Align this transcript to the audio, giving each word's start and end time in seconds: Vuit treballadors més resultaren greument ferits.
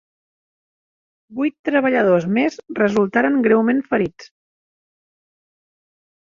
Vuit 1.39 1.53
treballadors 1.69 2.25
més 2.37 2.57
resultaren 2.79 3.37
greument 3.49 3.83
ferits. 3.93 4.31